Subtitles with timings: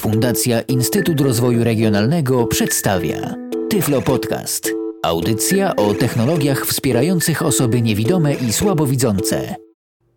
[0.00, 3.34] Fundacja Instytut Rozwoju Regionalnego przedstawia
[3.70, 4.70] Tyflo Podcast.
[5.02, 9.54] Audycja o technologiach wspierających osoby niewidome i słabowidzące.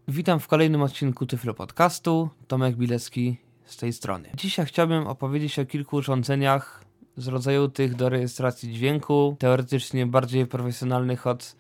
[0.08, 2.30] Witam w kolejnym odcinku Tyflo Podcastu.
[2.48, 4.30] Tomek Bilecki z tej strony.
[4.36, 6.84] Dzisiaj chciałbym opowiedzieć o kilku urządzeniach
[7.18, 11.56] z rodzaju tych do rejestracji dźwięku, teoretycznie bardziej profesjonalnych od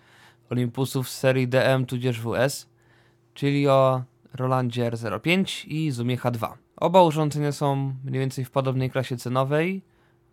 [0.50, 2.68] Olympusów z serii DM tudzież WS,
[3.34, 4.04] czyli o
[4.34, 6.62] Rolandzie R05 i Zoomie H2.
[6.76, 9.82] Oba urządzenia są mniej więcej w podobnej klasie cenowej.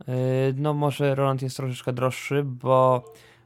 [0.08, 0.14] Yy,
[0.56, 3.04] no może Roland jest troszeczkę droższy, bo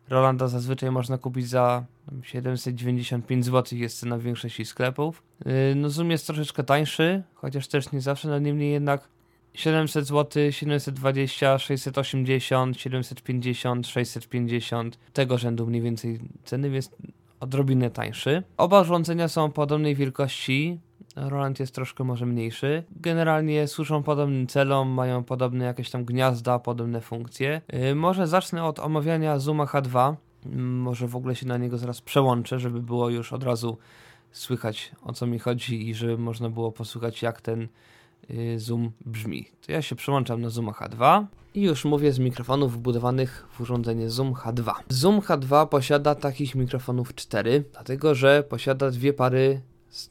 [0.09, 1.84] Rolanda zazwyczaj można kupić za
[2.23, 5.23] 795 zł, jest cena w większości sklepów.
[5.46, 9.09] Yy, no Zoom jest troszeczkę tańszy, chociaż też nie zawsze, no niemniej jednak
[9.54, 16.96] 700 zł, 720, 680, 750, 650, tego rzędu mniej więcej ceny, jest
[17.40, 18.42] odrobinę tańszy.
[18.56, 20.80] Oba urządzenia są podobnej wielkości,
[21.16, 22.84] Roland jest troszkę może mniejszy.
[22.96, 27.60] Generalnie służą podobnym celom, mają podobne jakieś tam gniazda, podobne funkcje.
[27.73, 30.15] Yy, może zacznę od omawiania Zooma H2.
[30.46, 33.79] Yy, może w ogóle się na niego zaraz przełączę, żeby było już od razu
[34.32, 37.68] słychać o co mi chodzi i żeby można było posłuchać jak ten
[38.29, 39.48] yy, zoom brzmi.
[39.66, 44.10] To ja się przełączam na Zooma H2 i już mówię z mikrofonów wbudowanych w urządzenie
[44.10, 44.73] Zoom H2.
[44.88, 49.60] Zoom H2 posiada takich mikrofonów 4, dlatego że posiada dwie pary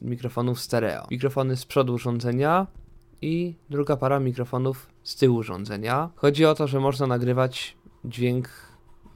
[0.02, 1.06] mikrofonów stereo.
[1.10, 2.66] Mikrofony z przodu urządzenia
[3.22, 6.10] i druga para mikrofonów z tyłu urządzenia.
[6.16, 8.48] Chodzi o to, że można nagrywać dźwięk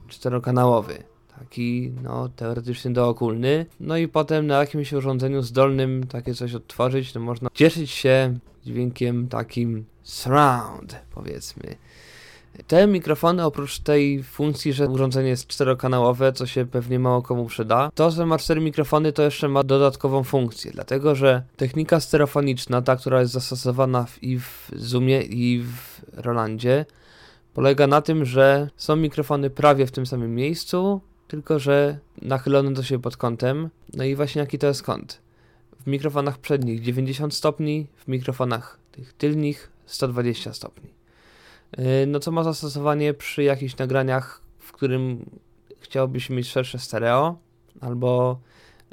[0.07, 1.03] czterokanałowy.
[1.39, 3.65] Taki, no, teoretycznie dookulny.
[3.79, 9.27] No i potem na jakimś urządzeniu zdolnym takie coś odtworzyć, to można cieszyć się dźwiękiem
[9.27, 11.75] takim surround, powiedzmy.
[12.67, 17.91] Te mikrofony, oprócz tej funkcji, że urządzenie jest czterokanałowe, co się pewnie mało komu przyda,
[17.95, 22.95] to, że ma cztery mikrofony, to jeszcze ma dodatkową funkcję, dlatego że technika stereofoniczna, ta,
[22.95, 26.85] która jest zastosowana w, i w Zoomie, i w Rolandzie,
[27.53, 32.83] polega na tym, że są mikrofony prawie w tym samym miejscu, tylko że nachylone do
[32.83, 33.69] siebie pod kątem.
[33.93, 35.21] No i właśnie jaki to jest kąt?
[35.83, 40.98] W mikrofonach przednich 90 stopni, w mikrofonach tych tylnych 120 stopni.
[41.79, 45.29] Y, no co ma zastosowanie przy jakichś nagraniach, w którym
[45.79, 47.39] chciałbyś mieć szersze stereo,
[47.81, 48.39] albo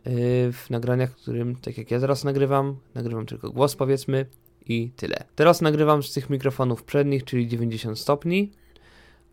[0.06, 4.26] y, w nagraniach, w którym, tak jak ja teraz nagrywam, nagrywam tylko głos powiedzmy
[4.66, 5.24] i tyle.
[5.34, 8.52] Teraz nagrywam z tych mikrofonów przednich, czyli 90 stopni,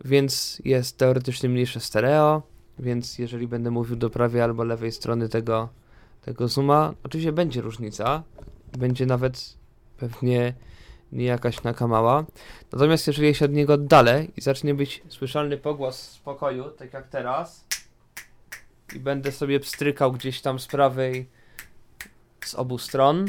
[0.06, 2.42] więc jest teoretycznie mniejsze stereo,
[2.80, 5.70] więc jeżeli będę mówił do prawej albo lewej strony tego,
[6.22, 8.24] tego zooma, oczywiście będzie różnica,
[8.78, 9.58] będzie nawet
[9.98, 10.54] pewnie nie
[11.22, 12.26] jakaś nakamała.
[12.72, 17.08] Natomiast jeżeli się od niego oddalę i zacznie być słyszalny pogłos z pokoju, tak jak
[17.08, 17.66] teraz,
[18.96, 21.30] i będę sobie pstrykał gdzieś tam z prawej
[22.46, 23.26] z obu stron,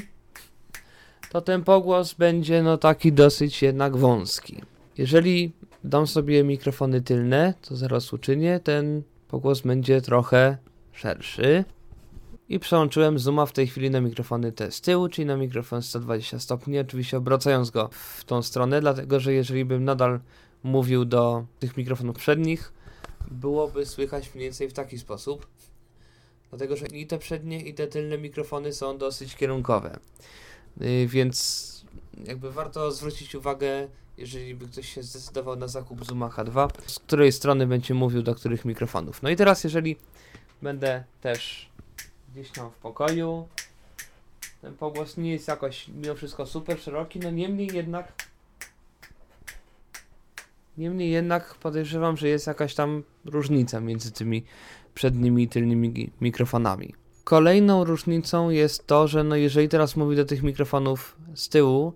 [1.30, 4.62] to ten pogłos będzie no taki dosyć jednak wąski.
[4.98, 5.52] Jeżeli
[5.84, 10.56] dam sobie mikrofony tylne, to zaraz uczynię, ten pogłos będzie trochę
[10.92, 11.64] szerszy
[12.48, 16.38] i przełączyłem zooma w tej chwili na mikrofony te z tyłu, czyli na mikrofon 120
[16.38, 20.20] stopni, oczywiście obracając go w tą stronę, dlatego że jeżeli bym nadal
[20.62, 22.72] mówił do tych mikrofonów przednich,
[23.30, 25.46] byłoby słychać mniej więcej w taki sposób.
[26.50, 29.98] Dlatego, że i te przednie, i te tylne mikrofony są dosyć kierunkowe.
[30.80, 31.84] Yy, więc
[32.24, 33.88] jakby warto zwrócić uwagę,
[34.18, 38.34] jeżeli by ktoś się zdecydował na zakup Zooma H2, z której strony będzie mówił do
[38.34, 39.22] których mikrofonów.
[39.22, 39.96] No i teraz, jeżeli
[40.62, 41.70] będę też
[42.34, 43.48] gdzieś tam w pokoju.
[44.60, 48.12] Ten pogłos nie jest jakoś mimo wszystko super szeroki, no niemniej jednak
[50.78, 54.44] niemniej jednak podejrzewam, że jest jakaś tam różnica między tymi
[54.94, 56.94] przednimi i tylnymi mikrofonami.
[57.24, 61.92] Kolejną różnicą jest to, że no jeżeli teraz mówię do tych mikrofonów z tyłu,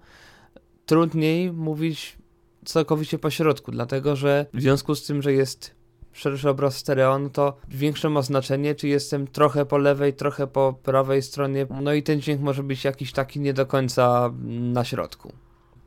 [0.86, 2.18] trudniej mówić
[2.64, 5.77] całkowicie po środku, dlatego że w związku z tym, że jest
[6.12, 10.72] szerszy obraz stereo, no to większe ma znaczenie, czy jestem trochę po lewej, trochę po
[10.82, 15.32] prawej stronie, no i ten dźwięk może być jakiś taki nie do końca na środku.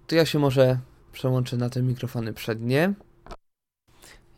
[0.08, 0.80] To ja się może
[1.12, 2.94] przełączę na te mikrofony przednie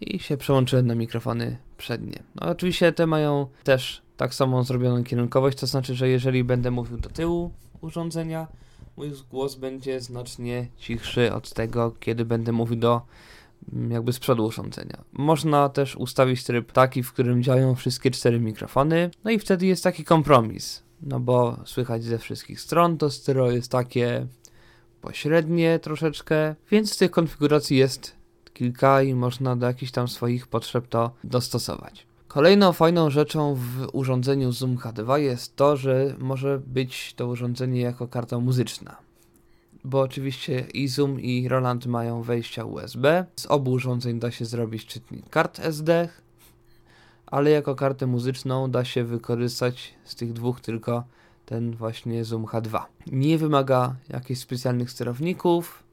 [0.01, 2.23] i się przełączyłem na mikrofony przednie.
[2.35, 6.97] No oczywiście te mają też tak samą zrobioną kierunkowość, to znaczy, że jeżeli będę mówił
[6.97, 7.51] do tyłu
[7.81, 8.47] urządzenia,
[8.97, 13.01] mój głos będzie znacznie cichszy od tego, kiedy będę mówił do
[13.89, 15.03] jakby z przodu urządzenia.
[15.13, 19.83] Można też ustawić tryb taki, w którym działają wszystkie cztery mikrofony, no i wtedy jest
[19.83, 24.27] taki kompromis, no bo słychać ze wszystkich stron, to stereo jest takie
[25.01, 28.15] pośrednie troszeczkę, więc tych konfiguracji jest
[28.53, 32.07] kilka i można do jakichś tam swoich potrzeb to dostosować.
[32.27, 38.07] Kolejną fajną rzeczą w urządzeniu Zoom H2 jest to, że może być to urządzenie jako
[38.07, 38.95] karta muzyczna.
[39.83, 43.25] Bo oczywiście i Zoom i Roland mają wejścia USB.
[43.35, 46.09] Z obu urządzeń da się zrobić czytnik kart SD,
[47.25, 51.03] ale jako kartę muzyczną da się wykorzystać z tych dwóch tylko
[51.45, 52.81] ten właśnie Zoom H2.
[53.11, 55.83] Nie wymaga jakichś specjalnych sterowników,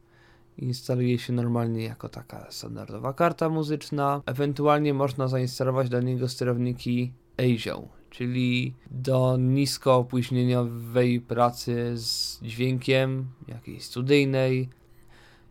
[0.58, 4.22] instaluje się normalnie jako taka standardowa karta muzyczna.
[4.26, 13.82] Ewentualnie można zainstalować do niego sterowniki ASIO, czyli do nisko opóźnieniowej pracy z dźwiękiem, jakiejś
[13.82, 14.68] studyjnej,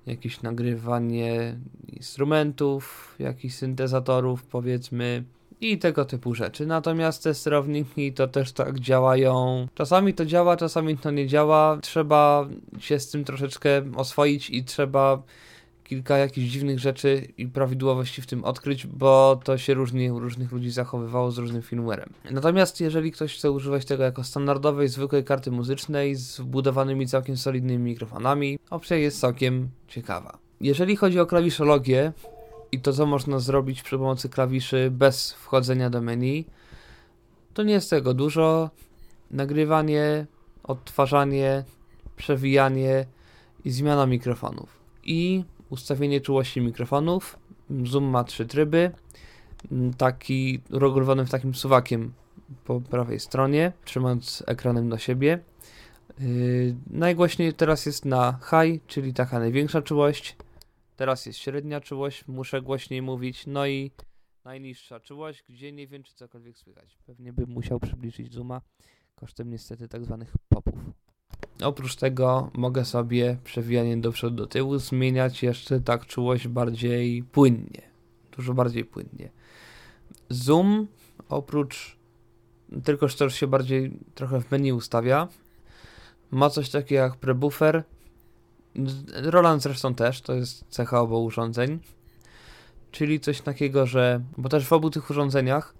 [0.05, 5.23] jakieś nagrywanie instrumentów, jakichś syntezatorów, powiedzmy,
[5.61, 6.65] i tego typu rzeczy.
[6.65, 9.67] Natomiast te sterowniki to też tak działają.
[9.75, 11.77] Czasami to działa, czasami to nie działa.
[11.81, 12.47] Trzeba
[12.79, 15.23] się z tym troszeczkę oswoić i trzeba
[15.89, 20.51] kilka jakichś dziwnych rzeczy i prawidłowości w tym odkryć, bo to się różnie u różnych
[20.51, 22.09] ludzi zachowywało z różnym firmwarem.
[22.31, 27.83] Natomiast jeżeli ktoś chce używać tego jako standardowej, zwykłej karty muzycznej z wbudowanymi całkiem solidnymi
[27.83, 30.37] mikrofonami, opcja jest całkiem ciekawa.
[30.61, 32.13] Jeżeli chodzi o klawiszologię,
[32.71, 36.45] i to, co można zrobić przy pomocy klawiszy bez wchodzenia do menu,
[37.53, 38.69] to nie jest tego dużo.
[39.31, 40.25] Nagrywanie,
[40.63, 41.63] odtwarzanie,
[42.15, 43.05] przewijanie
[43.65, 44.79] i zmiana mikrofonów.
[45.03, 47.39] I ustawienie czułości mikrofonów.
[47.85, 48.91] Zoom ma trzy tryby.
[49.97, 52.13] Taki regulowany w takim suwakiem
[52.65, 55.39] po prawej stronie, trzymając ekranem do siebie.
[56.19, 60.35] Yy, najgłośniej teraz jest na high, czyli taka największa czułość.
[60.95, 63.47] Teraz jest średnia czułość, muszę głośniej mówić.
[63.47, 63.91] No i
[64.45, 66.97] najniższa czułość, gdzie nie wiem, czy cokolwiek słychać.
[67.05, 68.61] Pewnie bym musiał przybliżyć zooma
[69.15, 70.75] kosztem niestety tak zwanych popów.
[71.63, 77.81] Oprócz tego mogę sobie przewijanie do przodu, do tyłu zmieniać jeszcze tak czułość bardziej płynnie.
[78.37, 79.29] Dużo bardziej płynnie.
[80.29, 80.87] Zoom
[81.29, 81.99] oprócz
[82.83, 85.27] tylko że to się bardziej trochę w menu ustawia.
[86.31, 87.83] Ma coś takiego jak prebuffer,
[89.13, 91.79] Roland zresztą też, to jest cecha obu urządzeń.
[92.91, 94.21] Czyli coś takiego, że.
[94.37, 95.73] Bo też w obu tych urządzeniach,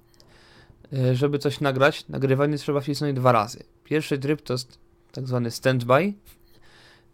[0.94, 3.64] y, żeby coś nagrać, nagrywanie trzeba wcisnąć dwa razy.
[3.84, 4.80] Pierwszy tryb to jest
[5.12, 6.14] tak zwany standby,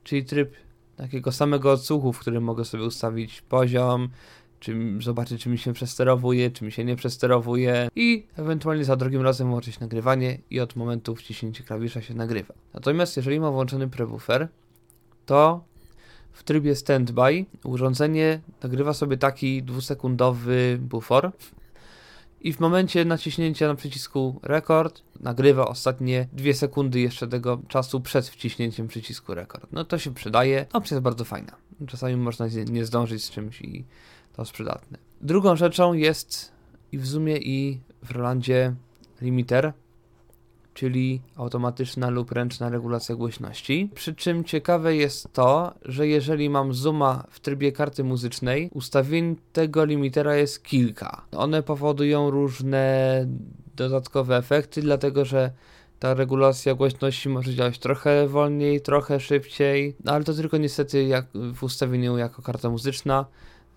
[0.04, 0.56] czyli tryb
[0.96, 4.10] takiego samego odsłuchu, w którym mogę sobie ustawić poziom,
[4.60, 9.22] czy zobaczyć, czy mi się przesterowuje, czy mi się nie przesterowuje i ewentualnie za drugim
[9.22, 12.54] razem włączyć nagrywanie i od momentu wciśnięcia klawisza się nagrywa.
[12.74, 14.48] Natomiast jeżeli ma włączony prebuffer,
[15.26, 15.64] to
[16.32, 21.32] w trybie standby urządzenie nagrywa sobie taki dwusekundowy bufor
[22.46, 28.28] i w momencie naciśnięcia na przycisku rekord nagrywa ostatnie dwie sekundy jeszcze tego czasu przed
[28.28, 29.72] wciśnięciem przycisku rekord.
[29.72, 31.56] No to się przydaje, opcja jest bardzo fajna.
[31.88, 33.86] Czasami można nie zdążyć z czymś i
[34.36, 34.98] to jest przydatne.
[35.22, 36.52] Drugą rzeczą jest
[36.92, 38.76] i w Zoomie i w Rolandzie
[39.22, 39.74] limiter,
[40.76, 43.90] czyli automatyczna lub ręczna regulacja głośności.
[43.96, 49.86] Przy czym ciekawe jest to, że jeżeli mam zooma w trybie karty muzycznej, ustawień tego
[49.86, 51.26] limitera jest kilka.
[51.32, 53.26] One powodują różne
[53.76, 55.52] dodatkowe efekty, dlatego że
[56.00, 61.26] ta regulacja głośności może działać trochę wolniej, trochę szybciej, no ale to tylko niestety jak
[61.54, 63.26] w ustawieniu jako karta muzyczna.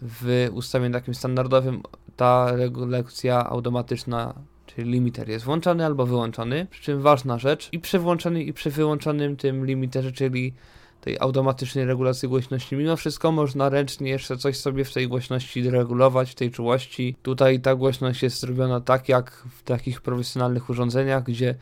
[0.02, 1.82] W ustawieniu takim standardowym
[2.16, 4.34] ta regulacja automatyczna
[4.78, 8.70] czyli limiter jest włączony albo wyłączony, przy czym ważna rzecz, i przy włączonym i przy
[8.70, 10.54] wyłączonym tym limiterze, czyli
[11.00, 16.30] tej automatycznej regulacji głośności, mimo wszystko można ręcznie jeszcze coś sobie w tej głośności regulować,
[16.30, 17.16] w tej czułości.
[17.22, 21.54] Tutaj ta głośność jest zrobiona tak jak w takich profesjonalnych urządzeniach, gdzie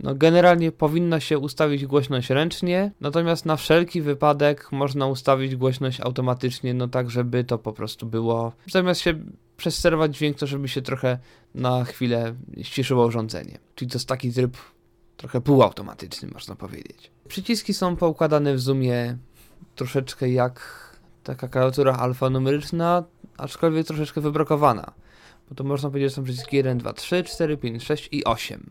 [0.00, 6.74] no generalnie powinno się ustawić głośność ręcznie, natomiast na wszelki wypadek można ustawić głośność automatycznie,
[6.74, 8.52] no tak, żeby to po prostu było.
[8.66, 9.14] Zamiast się
[9.56, 11.18] przesterować dźwięk, to żeby się trochę
[11.54, 13.58] na chwilę ściszyło urządzenie.
[13.74, 14.56] Czyli to jest taki tryb
[15.16, 17.10] trochę półautomatyczny, można powiedzieć.
[17.28, 19.16] Przyciski są poukładane w zoomie
[19.74, 20.84] troszeczkę jak
[21.24, 23.04] taka klawiatura alfanumeryczna,
[23.36, 24.92] aczkolwiek troszeczkę wybrokowana.
[25.48, 28.70] Bo to można powiedzieć, że są przyciski 1, 2, 3, 4, 5, 6 i 8.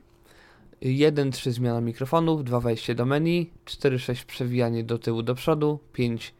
[0.81, 5.79] 1, 3 zmiana mikrofonów, 2 wejście do menu, 4, 6 przewijanie do tyłu, do przodu,
[5.93, 6.33] 5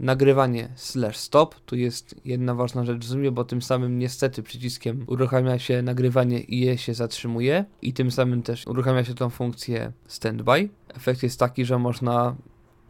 [0.00, 1.54] nagrywanie slash stop.
[1.60, 6.40] Tu jest jedna ważna rzecz w Zoomie, bo tym samym niestety przyciskiem uruchamia się nagrywanie
[6.40, 10.68] i je się zatrzymuje i tym samym też uruchamia się tą funkcję standby.
[10.94, 12.36] Efekt jest taki, że można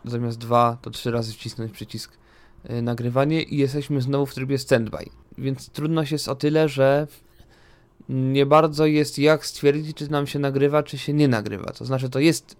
[0.04, 2.18] zamiast dwa to trzy razy wcisnąć przycisk
[2.70, 5.04] y, nagrywanie i jesteśmy znowu w trybie standby.
[5.38, 7.06] Więc trudność jest o tyle, że
[8.08, 11.72] nie bardzo jest jak stwierdzić, czy nam się nagrywa, czy się nie nagrywa.
[11.72, 12.56] To znaczy, to jest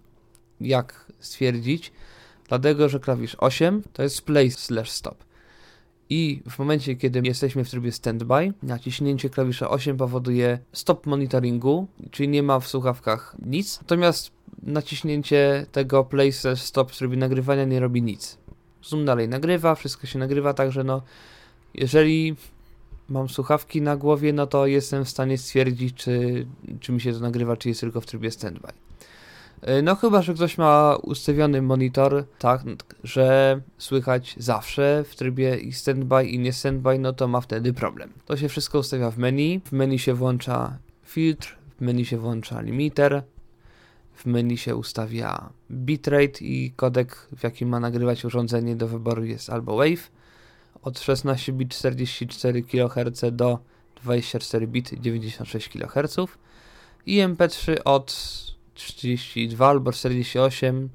[0.61, 1.91] jak stwierdzić,
[2.51, 5.23] dlatego że klawisz 8 to jest play slash stop.
[6.09, 12.29] I w momencie, kiedy jesteśmy w trybie standby, naciśnięcie klawisza 8 powoduje stop monitoringu, czyli
[12.29, 13.79] nie ma w słuchawkach nic.
[13.81, 14.31] Natomiast
[14.63, 18.37] naciśnięcie tego play stop w trybie nagrywania nie robi nic.
[18.83, 21.01] Zoom dalej nagrywa, wszystko się nagrywa, także no
[21.73, 22.35] jeżeli
[23.09, 26.45] mam słuchawki na głowie, no to jestem w stanie stwierdzić, czy,
[26.79, 28.67] czy mi się to nagrywa, czy jest tylko w trybie standby.
[29.61, 32.61] E, no chyba, że ktoś ma ustawiony monitor tak,
[33.03, 38.09] że słychać zawsze w trybie i standby i nie standby, no to ma wtedy problem.
[38.25, 39.61] To się wszystko ustawia w menu.
[39.65, 43.23] W menu się włącza filtr, w menu się włącza limiter,
[44.13, 49.49] w menu się ustawia bitrate i kodek, w jakim ma nagrywać urządzenie do wyboru jest
[49.49, 50.09] albo WAVE
[50.81, 53.59] od 16 bit 44 kHz do
[54.03, 56.15] 24 bit 96 kHz
[57.05, 58.11] i MP3 od
[58.73, 60.89] 32 albo 48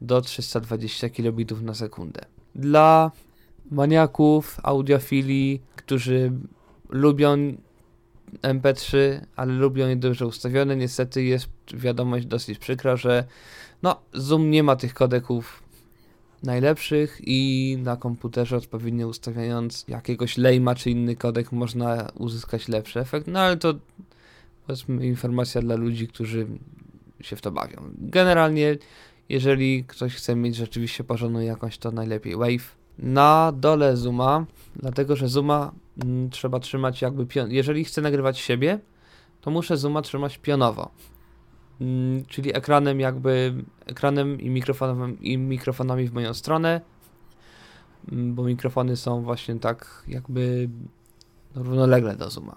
[0.00, 2.20] do 320 kbit na sekundę.
[2.54, 3.10] Dla
[3.70, 6.32] maniaków, audiofili, którzy
[6.88, 7.36] lubią
[8.42, 8.96] MP3,
[9.36, 13.24] ale lubią je dobrze ustawione, niestety jest wiadomość dosyć przykra, że
[13.82, 15.62] no, Zoom nie ma tych kodeków
[16.42, 23.26] najlepszych i na komputerze odpowiednio ustawiając jakiegoś lejma czy inny kodek można uzyskać lepszy efekt,
[23.26, 23.74] no ale to
[24.66, 26.46] powiedzmy informacja dla ludzi, którzy
[27.22, 27.76] się w to bawią.
[27.98, 28.76] Generalnie,
[29.28, 32.76] jeżeli ktoś chce mieć rzeczywiście porządną jakość, to najlepiej Wave.
[32.98, 34.46] Na dole zooma,
[34.76, 35.72] dlatego że zooma
[36.04, 37.50] mm, trzeba trzymać jakby pion.
[37.50, 38.78] Jeżeli chcę nagrywać siebie,
[39.40, 40.90] to muszę zooma trzymać pionowo.
[41.80, 46.80] Mm, czyli ekranem jakby, ekranem i mikrofonem, i mikrofonami w moją stronę,
[48.12, 50.68] mm, bo mikrofony są właśnie tak jakby
[51.54, 52.56] równolegle do zooma,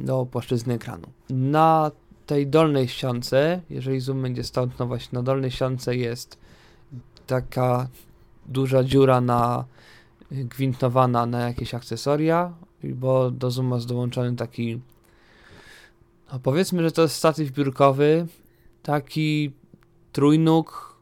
[0.00, 1.06] do płaszczyzny ekranu.
[1.30, 1.90] Na
[2.30, 6.38] tej dolnej ściance, jeżeli zoom będzie stał, no właśnie na dolnej ściance jest
[7.26, 7.88] taka
[8.46, 9.64] duża dziura na
[10.30, 12.52] gwintowana na jakieś akcesoria,
[12.84, 14.80] bo do zooma jest dołączony taki
[16.32, 18.26] no powiedzmy, że to jest statyw biurkowy,
[18.82, 19.52] taki
[20.12, 20.96] trójnóg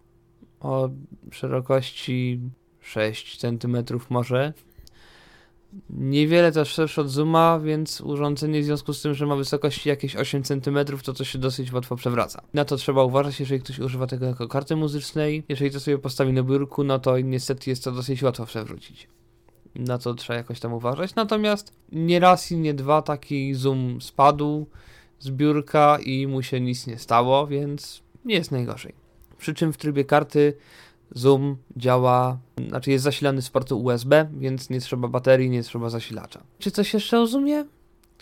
[0.61, 0.89] o
[1.31, 2.41] szerokości
[2.81, 3.77] 6 cm
[4.11, 4.53] może,
[5.91, 10.17] Niewiele też szersze od zooma, więc urządzenie w związku z tym, że ma wysokości jakieś
[10.17, 12.43] 8 cm, to to się dosyć łatwo przewraca.
[12.55, 15.45] Na to trzeba uważać, jeżeli ktoś używa tego jako karty muzycznej.
[15.49, 19.09] Jeżeli to sobie postawi na biurku, no to niestety jest to dosyć łatwo przewrócić.
[19.75, 21.15] Na to trzeba jakoś tam uważać.
[21.15, 24.67] Natomiast nie raz i nie dwa taki zoom spadł
[25.19, 28.95] z biurka i mu się nic nie stało, więc nie jest najgorzej.
[29.39, 30.57] Przy czym w trybie karty
[31.11, 32.39] Zoom działa,
[32.69, 36.41] znaczy jest zasilany z portu USB, więc nie trzeba baterii, nie trzeba zasilacza.
[36.59, 37.65] Czy coś jeszcze o Zoomie?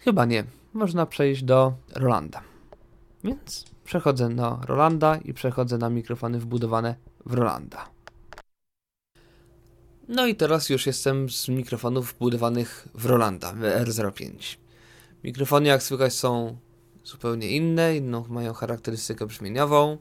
[0.01, 0.45] Chyba nie.
[0.73, 2.43] Można przejść do Rolanda.
[3.25, 6.95] Więc przechodzę do Rolanda i przechodzę na mikrofony wbudowane
[7.27, 7.89] w Rolanda.
[10.09, 14.57] No i teraz już jestem z mikrofonów wbudowanych w Rolanda, w R05.
[15.25, 16.57] Mikrofony jak słychać są
[17.05, 19.99] zupełnie inne, inną mają charakterystykę brzmieniową.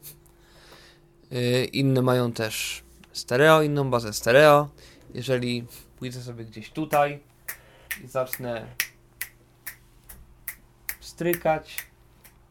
[1.32, 4.70] Yy, inne mają też stereo, inną bazę stereo.
[5.14, 5.66] Jeżeli
[6.00, 7.20] pójdę sobie gdzieś tutaj
[8.04, 8.66] i zacznę
[11.00, 11.78] strykać,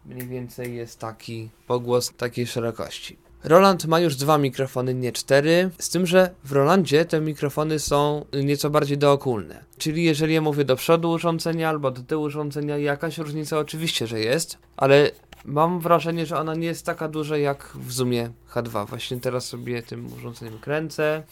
[0.06, 3.24] mniej więcej jest taki pogłos takiej szerokości.
[3.44, 8.24] Roland ma już dwa mikrofony, nie cztery, z tym, że w Rolandzie te mikrofony są
[8.44, 9.64] nieco bardziej dookulne.
[9.78, 14.20] Czyli jeżeli ja mówię do przodu urządzenia albo do tyłu urządzenia, jakaś różnica oczywiście, że
[14.20, 15.10] jest, ale
[15.44, 18.86] mam wrażenie, że ona nie jest taka duża jak w Zoomie H2.
[18.88, 21.22] Właśnie teraz sobie tym urządzeniem kręcę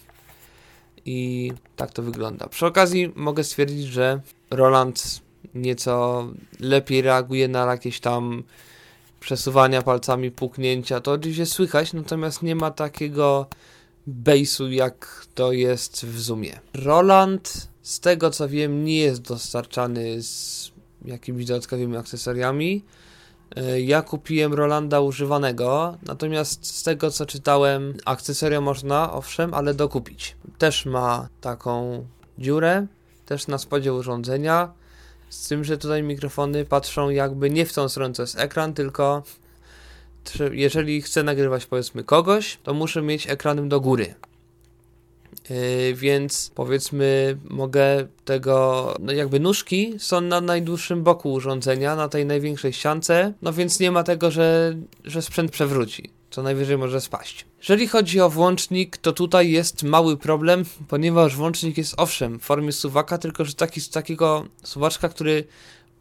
[1.04, 2.48] i tak to wygląda.
[2.48, 5.20] Przy okazji mogę stwierdzić, że Roland
[5.54, 6.26] nieco
[6.60, 8.42] lepiej reaguje na jakieś tam
[9.20, 11.00] przesuwania palcami, puknięcia.
[11.00, 13.46] To oczywiście słychać, natomiast nie ma takiego
[14.06, 16.60] basu jak to jest w Zoomie.
[16.74, 20.72] Roland, z tego co wiem, nie jest dostarczany z
[21.04, 22.84] jakimiś dodatkowymi akcesoriami.
[23.56, 30.36] E, ja kupiłem Rolanda używanego, natomiast z tego co czytałem, akcesoria można, owszem, ale dokupić.
[30.58, 32.06] Też ma taką
[32.38, 32.86] dziurę,
[33.26, 34.72] też na spodzie urządzenia,
[35.28, 39.22] z tym, że tutaj mikrofony patrzą jakby nie w tą stronę, co jest ekran, tylko
[40.52, 44.14] jeżeli chcę nagrywać powiedzmy kogoś, to muszę mieć ekranem do góry.
[45.50, 52.26] Yy, więc powiedzmy, mogę tego, no jakby nóżki są na najdłuższym boku urządzenia, na tej
[52.26, 56.10] największej ściance, no więc nie ma tego, że, że sprzęt przewróci.
[56.30, 57.46] Co najwyżej może spaść.
[57.58, 62.72] Jeżeli chodzi o włącznik, to tutaj jest mały problem, ponieważ włącznik jest owszem w formie
[62.72, 65.44] suwaka, tylko że taki, takiego suwaczka, który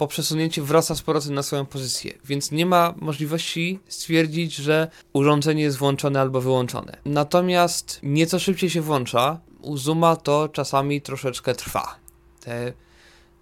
[0.01, 5.63] po przesunięciu wraca z powrotem na swoją pozycję, więc nie ma możliwości stwierdzić, że urządzenie
[5.63, 6.97] jest włączone albo wyłączone.
[7.05, 9.39] Natomiast nieco szybciej się włącza.
[9.61, 11.95] U Zooma to czasami troszeczkę trwa.
[12.39, 12.73] Te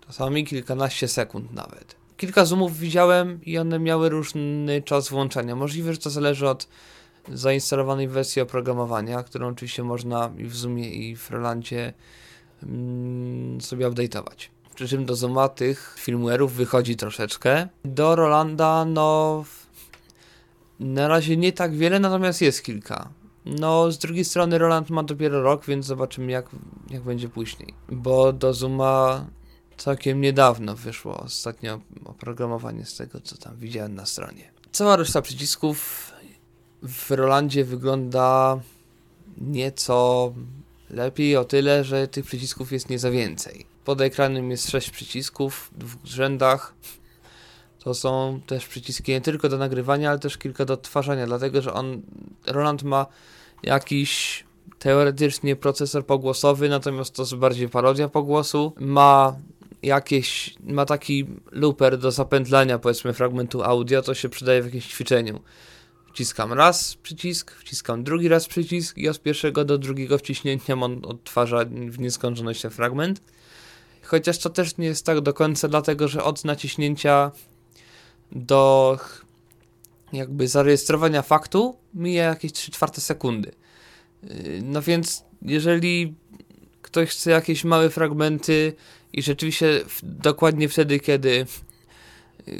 [0.07, 1.95] czasami kilkanaście sekund nawet.
[2.17, 5.55] Kilka zoomów widziałem i one miały różny czas włączania.
[5.55, 6.67] Możliwe, że to zależy od
[7.33, 11.93] zainstalowanej wersji oprogramowania, którą oczywiście można i w Zoomie i w Rolandzie
[12.63, 14.58] mm, sobie update'ować.
[14.79, 17.67] Przy czym do Zooma tych firmware'ów wychodzi troszeczkę.
[17.85, 19.43] Do Rolanda no
[20.79, 23.09] na razie nie tak wiele, natomiast jest kilka.
[23.45, 26.49] No, z drugiej strony Roland ma dopiero rok, więc zobaczymy jak,
[26.89, 27.73] jak będzie później.
[27.89, 29.25] Bo do Zooma
[29.77, 34.51] całkiem niedawno wyszło ostatnio oprogramowanie z tego, co tam widziałem na stronie.
[34.71, 36.11] Cała reszta przycisków
[36.83, 38.59] w Rolandzie wygląda
[39.37, 40.33] nieco
[40.89, 43.65] lepiej o tyle, że tych przycisków jest nie za więcej.
[43.89, 46.73] Pod ekranem jest 6 przycisków w rzędach.
[47.79, 51.73] To są też przyciski nie tylko do nagrywania, ale też kilka do odtwarzania, dlatego że
[51.73, 52.01] on,
[52.45, 53.05] Roland ma
[53.63, 54.43] jakiś
[54.79, 58.73] teoretycznie procesor pogłosowy, natomiast to jest bardziej parodia pogłosu.
[58.79, 59.35] Ma
[59.83, 65.39] jakieś, ma taki looper do zapętlania powiedzmy fragmentu audio, to się przydaje w jakimś ćwiczeniu.
[66.13, 71.65] Wciskam raz przycisk, wciskam drugi raz przycisk i od pierwszego do drugiego wciśnięcia on odtwarza
[71.65, 73.21] w nieskończoność ten fragment.
[74.09, 77.31] Chociaż to też nie jest tak do końca, dlatego że od naciśnięcia
[78.31, 78.97] do
[80.13, 83.51] jakby zarejestrowania faktu mija jakieś 3 czwarte sekundy.
[84.23, 86.15] Yy, no więc jeżeli
[86.81, 88.73] ktoś chce jakieś małe fragmenty
[89.13, 91.45] i rzeczywiście dokładnie wtedy, kiedy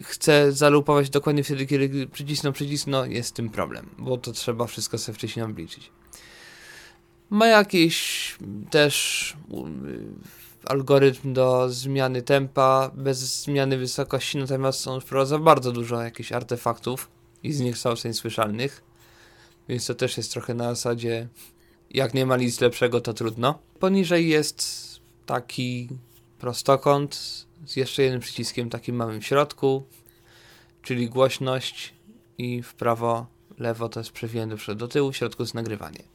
[0.03, 4.98] chce zalupować dokładnie wtedy, kiedy przycisną przycisk, no jest tym problem, bo to trzeba wszystko
[4.98, 5.91] sobie wcześniej obliczyć.
[7.29, 8.38] Ma jakiś
[8.70, 9.38] też
[10.66, 17.10] algorytm do zmiany tempa bez zmiany wysokości, natomiast on wprowadza bardzo dużo jakichś artefaktów
[17.44, 18.84] i z nich są słyszalnych,
[19.70, 21.28] więc to też jest trochę na zasadzie
[21.92, 23.60] jak nie ma nic lepszego, to trudno.
[23.80, 24.89] Poniżej jest
[25.25, 25.89] taki
[26.39, 27.16] prostokąt
[27.66, 29.84] z jeszcze jednym przyciskiem takim małym w środku,
[30.82, 31.94] czyli głośność
[32.38, 33.25] i w prawo,
[33.58, 36.09] lewo to jest przewijanie do do tyłu, w środku jest nagrywanie.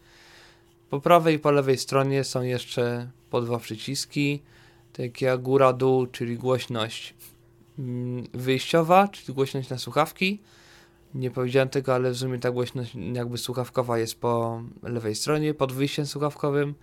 [0.91, 4.43] Po prawej i po lewej stronie są jeszcze po dwa przyciski,
[4.93, 7.15] takie jak góra, dół, czyli głośność
[7.78, 10.41] mm, wyjściowa, czyli głośność na słuchawki.
[11.15, 15.73] Nie powiedziałem tego, ale w sumie ta głośność jakby słuchawkowa jest po lewej stronie, pod
[15.73, 16.75] wyjściem słuchawkowym.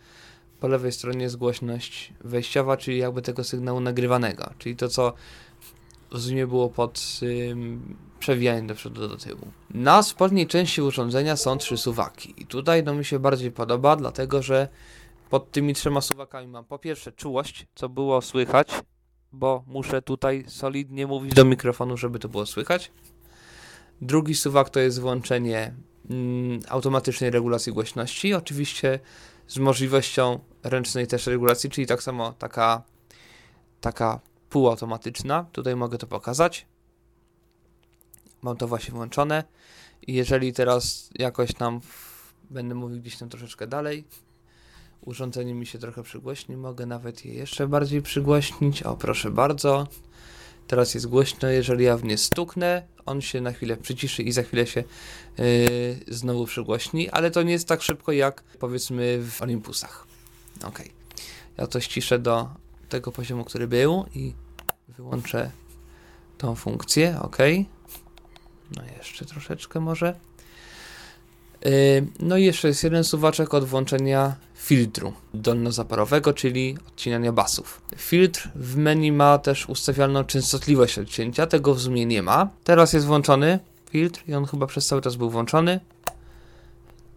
[0.60, 5.14] Po lewej stronie jest głośność wejściowa, czyli jakby tego sygnału nagrywanego, czyli to, co
[6.12, 7.20] rozumiem było pod
[7.52, 9.48] ym, przewijaniem do przodu do tyłu.
[9.70, 14.42] Na spodniej części urządzenia są trzy suwaki i tutaj no mi się bardziej podoba, dlatego
[14.42, 14.68] że
[15.30, 18.68] pod tymi trzema suwakami mam po pierwsze czułość, co było słychać,
[19.32, 22.92] bo muszę tutaj solidnie mówić do mikrofonu, żeby to było słychać.
[24.02, 25.74] Drugi suwak to jest włączenie
[26.10, 29.00] mm, automatycznej regulacji głośności, oczywiście
[29.48, 32.84] z możliwością ręcznej też regulacji, czyli tak samo taka,
[33.82, 34.20] taka
[34.52, 35.46] półautomatyczna.
[35.52, 36.66] Tutaj mogę to pokazać.
[38.42, 39.44] Mam to właśnie włączone.
[40.08, 41.82] I jeżeli teraz jakoś tam
[42.50, 44.04] będę mówił gdzieś tam troszeczkę dalej,
[45.02, 48.84] urządzenie mi się trochę przygłośni, mogę nawet je jeszcze bardziej przygłośnić.
[48.84, 49.88] O, proszę bardzo.
[50.68, 54.44] Teraz jest głośno, jeżeli ja w nie stuknę, on się na chwilę przyciszy i za
[54.44, 54.84] chwilę się
[55.38, 55.46] yy,
[56.08, 60.08] znowu przygłośni, ale to nie jest tak szybko jak powiedzmy w Olympusach.
[60.64, 60.80] Ok.
[61.58, 62.50] Ja to ściszę do
[62.92, 64.34] tego poziomu, który był i
[64.88, 65.52] wyłączę
[66.38, 67.20] tą funkcję.
[67.22, 67.38] Ok.
[68.76, 70.16] No jeszcze troszeczkę może.
[71.66, 71.72] Yy,
[72.20, 77.82] no i jeszcze jest jeden suwaczek od włączenia filtru dolnozaporowego, czyli odcinania basów.
[77.96, 82.50] Filtr w menu ma też ustawialną częstotliwość odcięcia, tego w Zoomie nie ma.
[82.64, 85.80] Teraz jest włączony filtr i on chyba przez cały czas był włączony.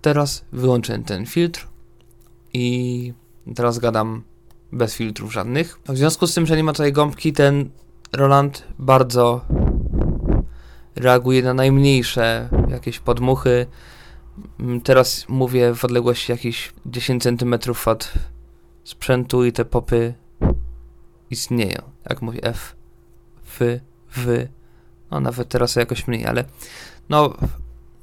[0.02, 1.68] Teraz wyłączę ten filtr
[2.52, 3.12] i
[3.54, 4.22] teraz gadam
[4.74, 5.78] bez filtrów żadnych.
[5.88, 7.70] W związku z tym, że nie ma tutaj gąbki, ten
[8.12, 9.44] Roland bardzo
[10.96, 13.66] reaguje na najmniejsze jakieś podmuchy,
[14.60, 17.54] Mm, teraz mówię w odległości jakichś 10 cm
[17.86, 18.12] od
[18.84, 20.14] sprzętu i te popy
[21.30, 21.82] istnieją.
[22.10, 22.76] Jak mówię F,
[23.46, 23.60] F,
[24.16, 24.46] W,
[25.10, 26.44] no nawet teraz jakoś mniej, ale
[27.08, 27.34] no,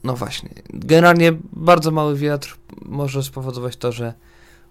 [0.03, 0.49] no właśnie.
[0.73, 4.13] Generalnie bardzo mały wiatr może spowodować to, że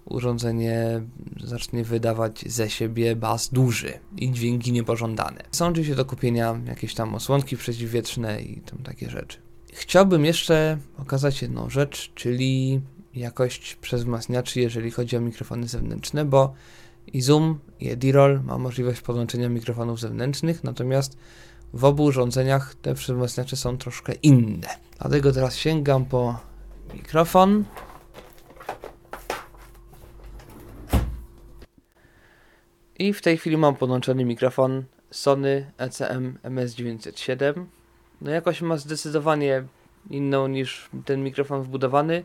[0.05, 1.01] urządzenie
[1.43, 5.43] zacznie wydawać ze siebie bas duży i dźwięki niepożądane.
[5.51, 9.37] Są oczywiście do kupienia jakieś tam osłonki przeciwwietrzne i tam takie rzeczy.
[9.73, 12.81] Chciałbym jeszcze pokazać jedną rzecz, czyli
[13.13, 16.53] jakość przezwzmacniaczy, jeżeli chodzi o mikrofony zewnętrzne, bo
[17.07, 21.17] i Zoom, i Edirol ma możliwość podłączenia mikrofonów zewnętrznych, natomiast
[21.73, 24.67] w obu urządzeniach te przezwzmacniacze są troszkę inne.
[24.99, 26.39] Dlatego teraz sięgam po
[26.93, 27.63] mikrofon.
[33.01, 37.65] I w tej chwili mam podłączony mikrofon Sony ECM MS907
[38.21, 39.63] no jakoś ma zdecydowanie
[40.09, 42.23] inną niż ten mikrofon wbudowany.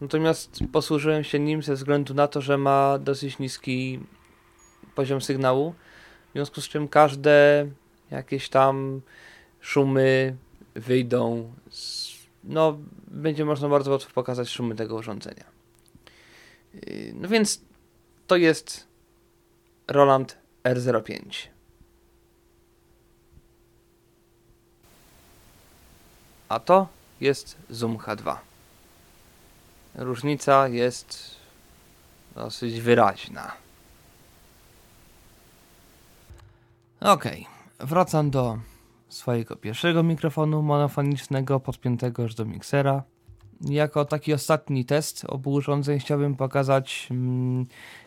[0.00, 4.00] Natomiast posłużyłem się nim ze względu na to, że ma dosyć niski
[4.94, 5.74] poziom sygnału.
[6.28, 7.66] W związku z czym każde
[8.10, 9.00] jakieś tam
[9.60, 10.36] szumy
[10.74, 11.52] wyjdą.
[11.70, 12.12] Z,
[12.44, 15.44] no, będzie można bardzo łatwo pokazać szumy tego urządzenia.
[16.74, 17.60] Yy, no więc
[18.26, 18.85] to jest
[19.88, 21.48] Roland R05.
[26.48, 26.88] A to
[27.20, 28.36] jest Zoom H2.
[29.94, 31.36] Różnica jest
[32.34, 33.52] dosyć wyraźna.
[37.00, 37.24] Ok,
[37.78, 38.58] wracam do
[39.08, 43.02] swojego pierwszego mikrofonu monofonicznego podpiętego już do miksera.
[43.60, 47.66] Jako taki ostatni test obu urządzeń chciałbym pokazać mm,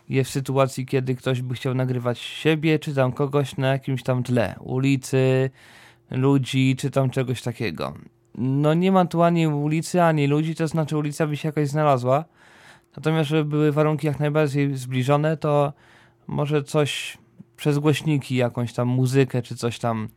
[0.10, 4.24] je w sytuacji, kiedy ktoś by chciał nagrywać siebie, czy tam kogoś na jakimś tam
[4.24, 5.50] tle, ulicy,
[6.12, 7.94] ludzi, czy tam czegoś takiego.
[8.36, 12.26] No nie ma tu ani ulicy, ani ludzi, to znaczy ulica by się jakoś znalazła.
[12.98, 15.74] Natomiast, żeby były warunki jak najbardziej zbliżone, to
[16.28, 17.18] może coś
[17.58, 20.10] przez głośniki, jakąś tam muzykę, czy coś tam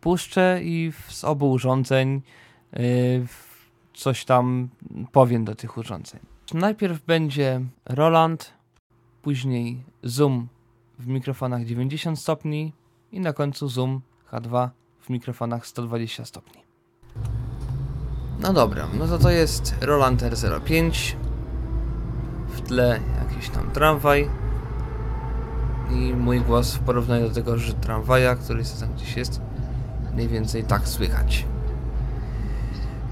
[0.00, 2.22] puszczę i z obu urządzeń
[2.72, 2.80] yy,
[4.00, 4.68] coś tam
[5.12, 6.20] powiem do tych urządzeń.
[6.54, 8.52] Najpierw będzie Roland,
[9.22, 10.48] później Zoom
[10.98, 12.72] w mikrofonach 90 stopni
[13.12, 14.00] i na końcu Zoom
[14.32, 14.68] H2
[15.00, 16.62] w mikrofonach 120 stopni.
[18.40, 21.14] No dobra, no to to jest Roland R05.
[22.48, 24.28] W tle jakiś tam tramwaj.
[25.90, 29.40] I mój głos w porównaniu do tego, że tramwaja, który tam gdzieś jest,
[30.14, 31.46] mniej więcej tak słychać.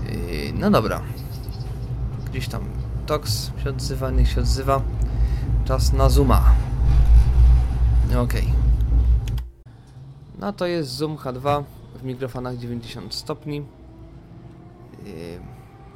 [0.08, 1.00] Yy, no dobra.
[2.30, 2.62] Gdzieś tam
[3.06, 4.82] Tox się odzywa, niech się odzywa.
[5.64, 6.54] Czas na zooma.
[8.16, 8.32] Ok.
[10.38, 13.62] No to jest zoom H2 w mikrofonach 90 stopni.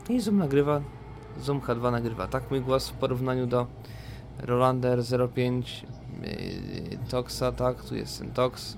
[0.09, 0.81] Yy, I zoom nagrywa.
[1.41, 3.67] Zoom H2 nagrywa tak mój głos w porównaniu do
[4.39, 4.99] Rolander
[5.35, 5.87] 05
[6.23, 8.77] yy, Toxa, tak, tu jest ten Tox,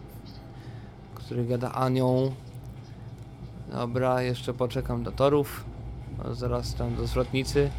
[1.14, 2.34] który gada Anią.
[3.74, 5.64] Dobra, jeszcze poczekam do torów.
[6.32, 7.70] Zaraz tam do zwrotnicy.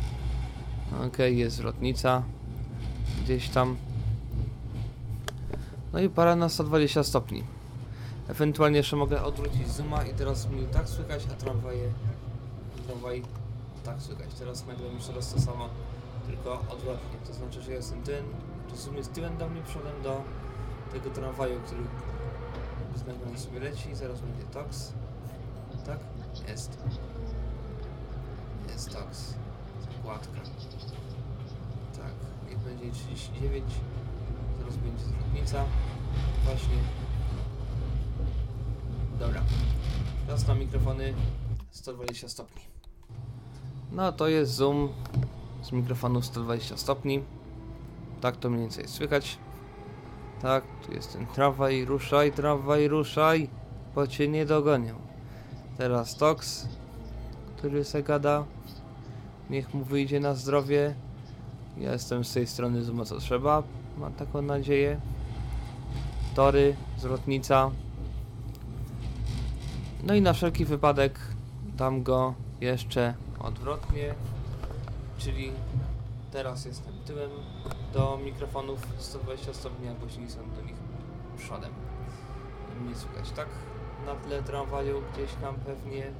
[1.00, 2.24] Ok, okay, jest zwrotnica.
[3.24, 3.78] Gdzieś tam.
[5.94, 7.44] No i para na 120 stopni.
[8.28, 11.92] Ewentualnie jeszcze mogę odwrócić zooma i teraz mnie tak słychać, a tramwaje,
[12.88, 13.22] tramwaj
[13.84, 14.34] tak słychać.
[14.40, 15.70] Teraz nagle jeszcze raz to samo,
[16.28, 17.18] tylko odwrotnie.
[17.28, 18.26] To znaczy, że jestem ten,
[18.70, 20.22] że zoom jest tyłem do mnie, przodem do
[20.92, 21.82] tego tramwaju, który
[23.36, 23.96] z sobie leci.
[23.96, 24.94] Zaraz będzie toks.
[25.86, 26.00] Tak?
[26.48, 26.78] Jest.
[28.70, 29.34] Jest toks.
[29.96, 30.40] Zakładka.
[31.98, 32.14] Tak.
[32.50, 33.64] Niech będzie 39.
[34.60, 35.64] Zaraz będzie zwrotnica.
[36.46, 36.78] Właśnie
[39.20, 39.42] Dobra.
[40.26, 41.14] Teraz na mikrofony
[41.72, 42.62] 120 stopni.
[43.92, 44.90] No to jest zoom
[45.64, 47.24] z mikrofonu 120 stopni.
[48.22, 49.38] Tak to mniej więcej słychać.
[50.42, 53.50] Tak, tu jest ten tramwaj, ruszaj, tramwaj, ruszaj,
[53.96, 55.15] bo cię nie dogonią.
[55.78, 56.68] Teraz Tox,
[57.58, 58.44] który se gada.
[59.50, 60.96] Niech mu wyjdzie na zdrowie.
[61.78, 63.64] Ja jestem z tej strony zooma co trzeba,
[63.98, 65.00] mam taką nadzieję.
[66.36, 67.72] Tory, zwrotnica,
[70.04, 71.20] no i na wszelki wypadek
[71.78, 74.16] dam go jeszcze odwrotnie,
[75.18, 75.52] czyli
[76.32, 77.30] teraz jestem tyłem
[77.94, 80.76] do mikrofonów 120 stopni, a głośniki są do nich
[81.38, 81.72] przodem.
[82.88, 83.48] Nie słychać tak
[84.06, 86.12] na tle tramwaju gdzieś tam pewnie.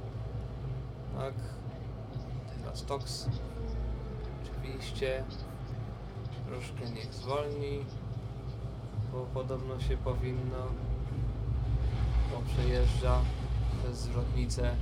[1.18, 1.34] Tak.
[2.60, 3.28] Teraz toks.
[4.42, 5.24] Oczywiście.
[6.46, 7.84] Troszkę niech zwolni,
[9.12, 10.66] bo podobno się powinno.
[12.30, 13.20] Bo przejeżdża
[13.82, 14.74] przez zwrotnicę.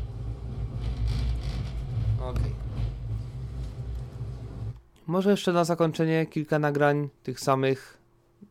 [2.21, 2.39] Ok.
[5.07, 7.99] Może jeszcze na zakończenie kilka nagrań tych samych,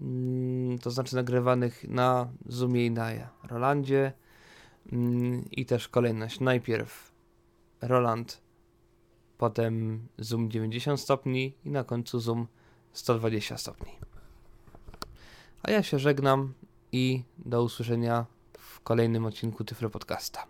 [0.01, 3.09] mm, to znaczy nagrywanych na Zoomie i na
[3.43, 4.13] Rolandzie.
[4.91, 6.39] Mm, I też kolejność.
[6.39, 7.11] Najpierw
[7.81, 8.41] Roland,
[9.37, 12.47] potem Zoom 90 stopni i na końcu Zoom
[12.93, 13.91] 120 stopni.
[15.63, 16.53] A ja się żegnam
[16.91, 18.25] i do usłyszenia
[18.83, 20.47] kolejnym odcinku Tyflo Podcasta.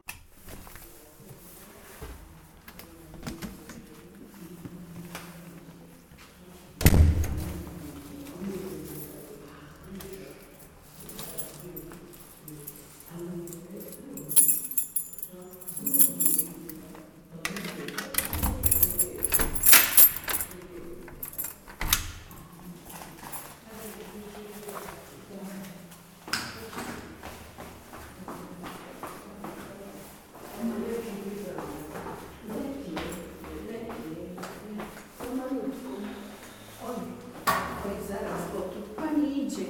[38.54, 39.65] Bo tu pani idzie.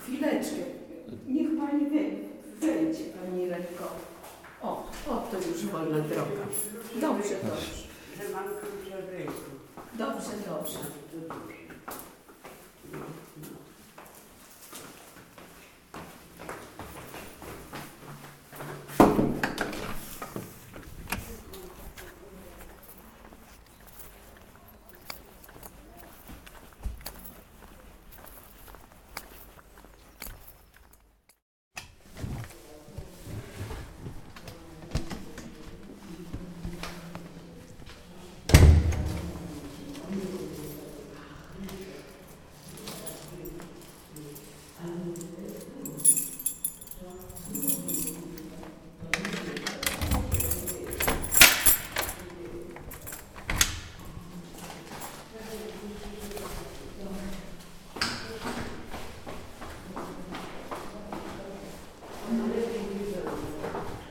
[0.00, 0.62] Chwileczkę.
[1.28, 2.18] Niech pani wej-
[2.60, 3.84] wejdzie, pani Renko.
[4.62, 6.42] O, o, to już wolna droga.
[7.00, 7.72] Dobrze, dobrze.
[9.98, 10.78] Dobrze, dobrze.
[10.78, 11.52] To dobrze.
[12.92, 12.98] No,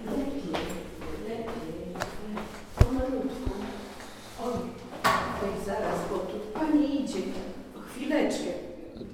[0.06, 0.16] no.
[2.78, 3.52] Pomalutku.
[4.44, 4.54] Oj,
[5.44, 7.20] oj, zaraz, bo tu pani idzie.
[7.96, 8.52] Chwileczkę.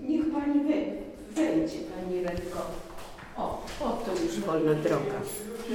[0.02, 0.94] Niech pani wej-
[1.36, 2.60] wejdzie, pani Renko.
[3.38, 5.20] O, o, to już wolna droga.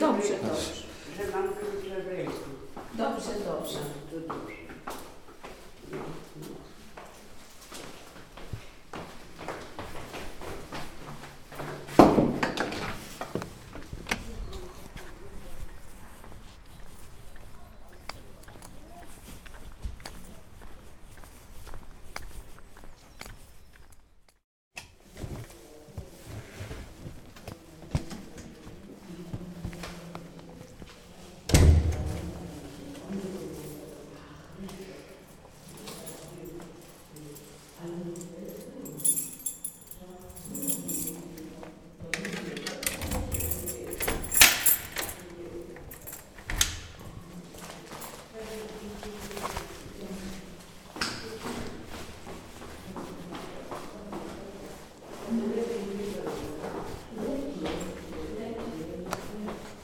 [0.01, 0.73] Dobrze, dobrze.
[1.17, 2.33] Że mam klucze w ręku.
[2.95, 3.79] Dobrze, dobrze.
[4.13, 4.53] Dobrze.
[5.93, 5.99] No,
[6.41, 6.57] no.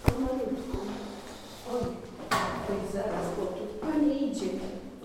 [0.05, 0.79] Pomalutku.
[1.73, 1.85] Oj,
[2.71, 4.47] oj, zaraz, bo tu pani idzie.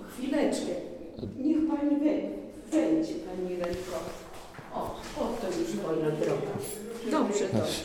[0.09, 0.73] Chwileczkę.
[1.37, 2.29] Niech pani wej-
[2.71, 3.13] wejdzie,
[4.73, 4.79] O,
[5.17, 6.51] o, to już wolna droga.
[7.11, 7.83] Dobrze, dobrze.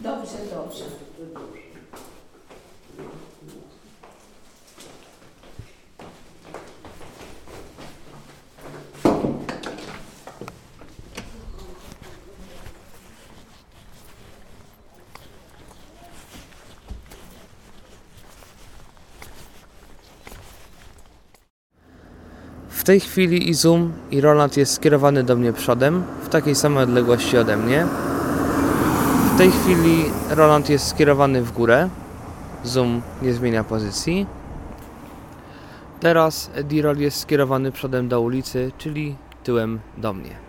[0.00, 0.84] Dobrze, dobrze.
[22.88, 27.38] Tej chwili i Zoom i Roland jest skierowany do mnie przodem, w takiej samej odległości
[27.38, 27.86] ode mnie.
[29.34, 31.88] W tej chwili Roland jest skierowany w górę.
[32.64, 34.26] Zoom nie zmienia pozycji.
[36.00, 40.47] Teraz D-Roll jest skierowany przodem do ulicy, czyli tyłem do mnie.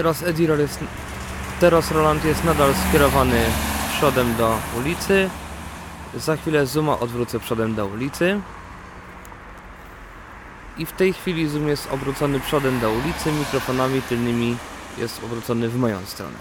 [0.00, 0.78] Teraz Eddie Roll jest,
[1.60, 3.40] teraz Roland jest nadal skierowany
[3.92, 5.30] przodem do ulicy.
[6.14, 8.40] Za chwilę Zooma odwrócę przodem do ulicy.
[10.78, 14.56] I w tej chwili Zoom jest obrócony przodem do ulicy, mikrofonami tylnymi
[14.98, 16.38] jest obrócony w moją stronę.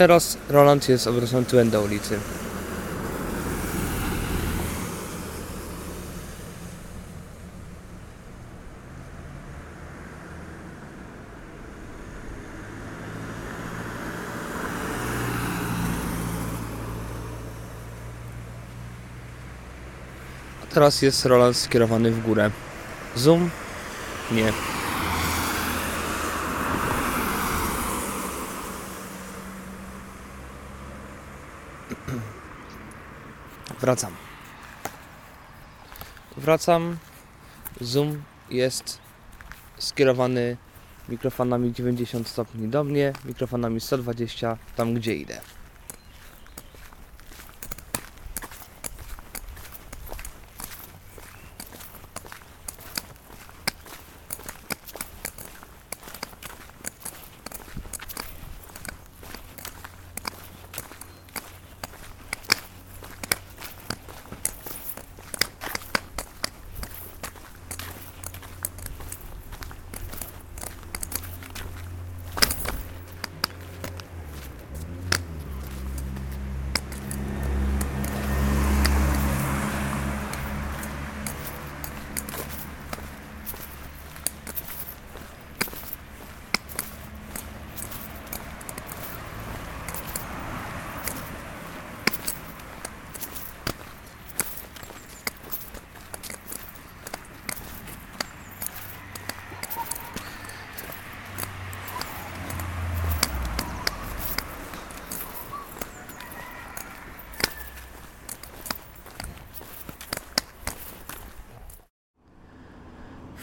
[0.00, 2.18] Teraz Roland jest obrócony tyłem do ulicy.
[20.74, 22.50] Teraz jest Roland skierowany w górę.
[23.16, 23.50] Zoom?
[24.32, 24.52] Nie.
[33.80, 34.12] Wracam.
[36.36, 36.96] Wracam.
[37.80, 38.98] Zoom jest
[39.78, 40.56] skierowany
[41.08, 45.40] mikrofonami 90 stopni do mnie, mikrofonami 120 tam gdzie idę.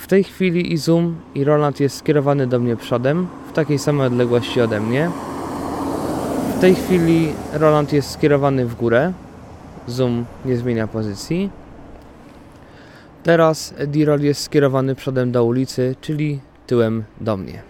[0.08, 4.08] W tej chwili i Zoom i Roland jest skierowany do mnie przodem w takiej samej
[4.08, 5.12] odległości ode mnie.
[6.58, 9.14] W tej chwili Roland jest skierowany w górę.
[9.88, 11.50] Zoom nie zmienia pozycji.
[13.24, 17.62] Teraz D-Roll jest skierowany przodem do ulicy, czyli tyłem do mnie.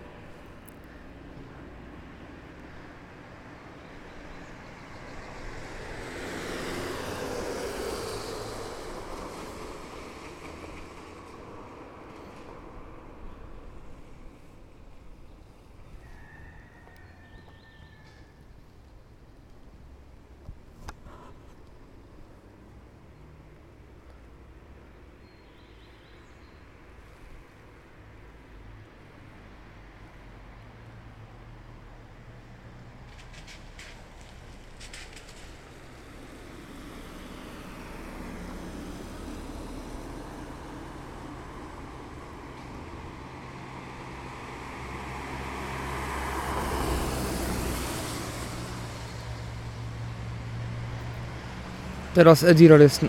[52.18, 53.06] Teraz Eddie Roll jest,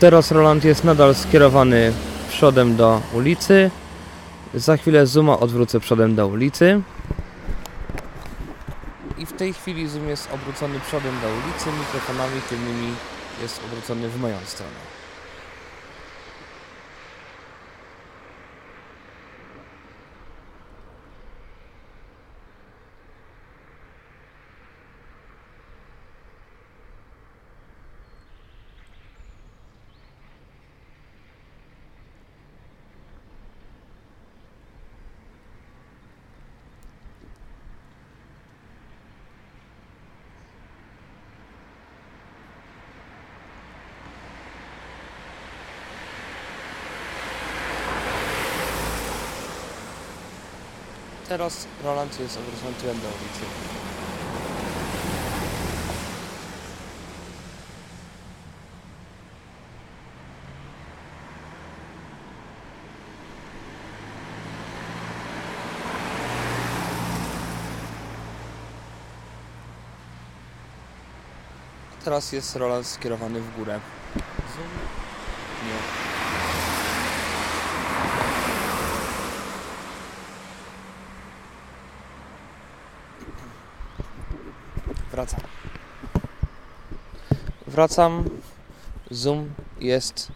[0.00, 1.92] teraz Roland jest nadal skierowany
[2.28, 3.70] przodem do ulicy.
[4.54, 6.80] Za chwilę Zooma odwrócę przodem do ulicy.
[9.18, 12.94] I w tej chwili Zoom jest obrócony przodem do ulicy, mikrofonami tylnymi
[13.42, 15.05] jest obrócony w moją stronę.
[51.28, 52.38] Teraz Roland jest
[52.74, 53.46] tyłem do ulicy.
[72.04, 73.80] Teraz jest Roland skierowany w górę.
[75.64, 76.25] Nie.
[85.16, 85.40] Wracam.
[87.66, 88.24] Wracam.
[89.10, 89.50] Zoom
[89.80, 90.32] jest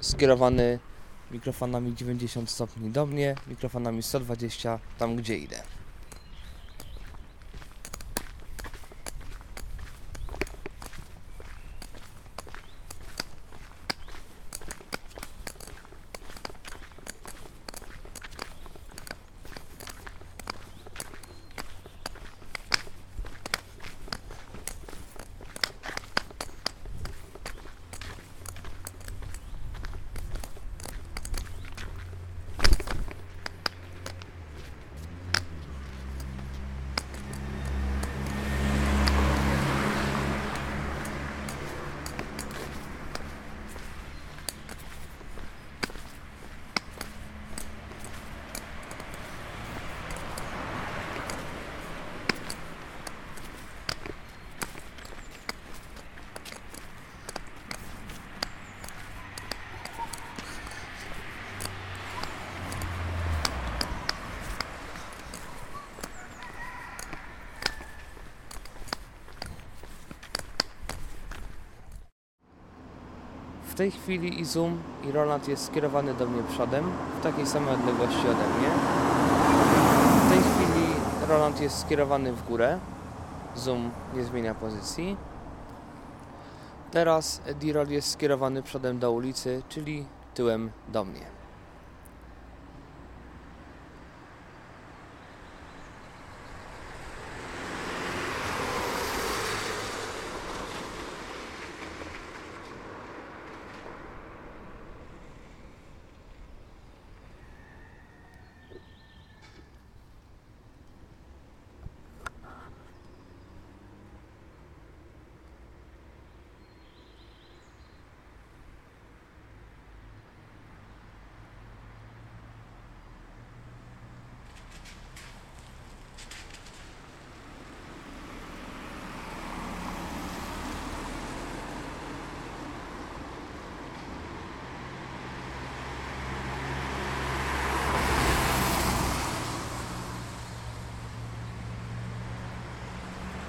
[0.00, 0.78] skierowany
[1.30, 5.62] mikrofonami 90 stopni do mnie, mikrofonami 120 tam gdzie idę.
[73.78, 76.84] Tej chwili i zoom i Roland jest skierowany do mnie przodem
[77.20, 78.68] w takiej samej odległości ode mnie.
[80.26, 80.86] W tej chwili
[81.28, 82.78] Roland jest skierowany w górę.
[83.56, 85.16] Zoom nie zmienia pozycji.
[86.90, 90.04] Teraz D-Roll jest skierowany przodem do ulicy, czyli
[90.34, 91.37] tyłem do mnie.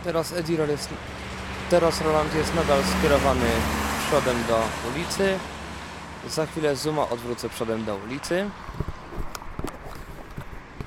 [0.10, 0.89] Teraz Eddie jest,
[1.70, 3.45] teraz Roland jest nadal skierowany
[4.07, 4.62] przodem do
[4.93, 5.39] ulicy.
[6.30, 8.49] Za chwilę Zooma odwrócę przodem do ulicy.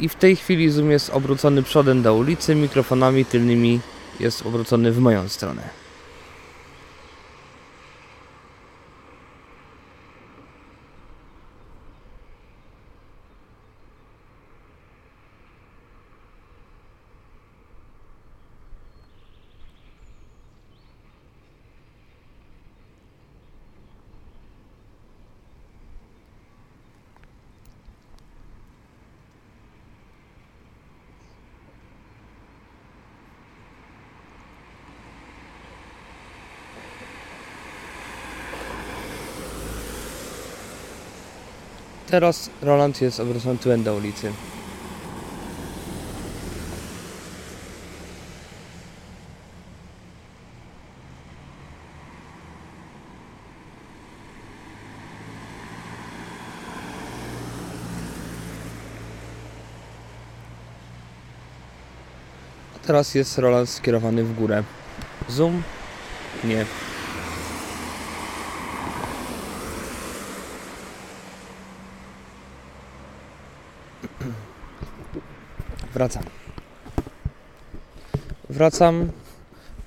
[0.00, 3.80] I w tej chwili Zoom jest obrócony przodem do ulicy, mikrofonami tylnymi
[4.20, 5.81] jest obrócony w moją stronę.
[42.12, 44.32] Teraz Roland jest obrócony tyłem do ulicy.
[62.86, 64.62] Teraz jest Roland skierowany w górę.
[65.28, 65.62] Zoom?
[66.44, 66.66] Nie.
[75.94, 76.22] Wracam.
[78.50, 79.10] Wracam.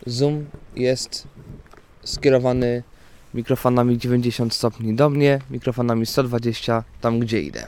[0.05, 0.45] Zoom
[0.75, 1.27] jest
[2.03, 2.83] skierowany
[3.33, 7.67] mikrofonami 90 stopni do mnie, mikrofonami 120 tam gdzie idę.